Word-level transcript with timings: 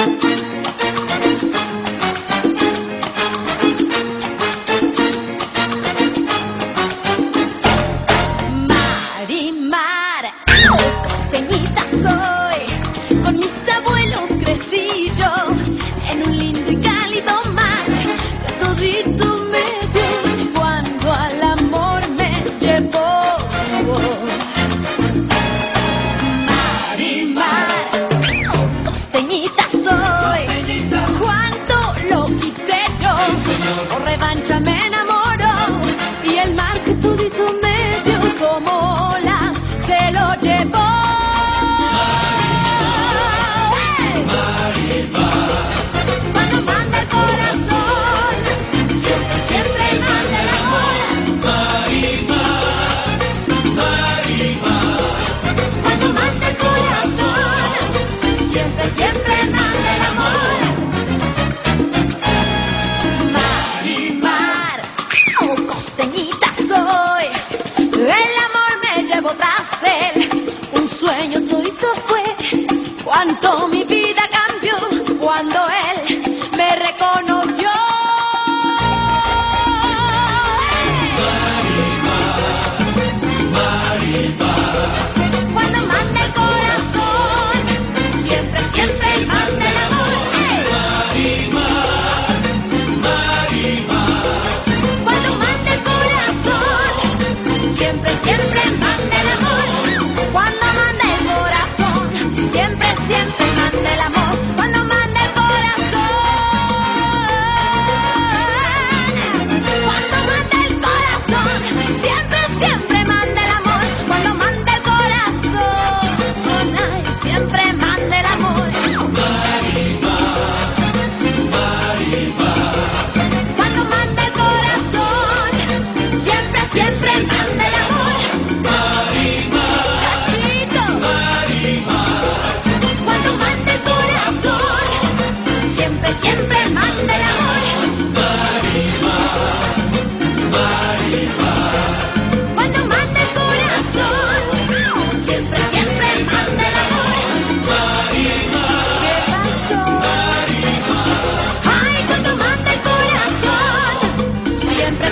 Mar 0.00 0.08
y 9.28 9.52
mar, 9.52 10.24
costeñita 11.06 11.82
soy. 11.90 13.22
Con 13.22 13.36
mis 13.36 13.68
abuelos 13.68 14.30
crecí 14.38 15.12
yo 15.18 15.32
en 16.10 16.26
un 16.26 16.38
lindo 16.38 16.70
y 16.70 16.76
cálido 16.76 17.34
mar. 17.52 17.84
Todo. 19.18 19.29
felicidita 29.40 29.68
soy. 29.70 31.18
Cuánto 31.18 31.94
lo 32.10 32.24
quise 32.36 32.80
yo. 33.00 33.94
Por 33.94 34.02
revancha 34.04 34.60
me 34.60 34.86
enamoré. 34.86 35.09
Tanto 73.22 73.68
mi 73.68 73.84
vida 73.84 74.22
cambió 74.30 74.76
cuando 75.18 75.58
él 75.68 76.22
me 76.56 76.74
reconoció. 76.74 77.39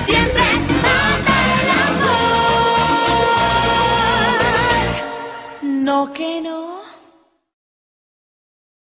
siempre. 0.01 0.38